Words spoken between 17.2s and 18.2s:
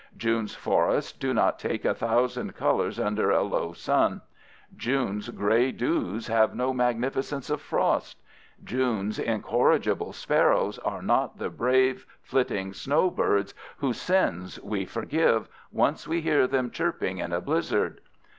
a blizzard.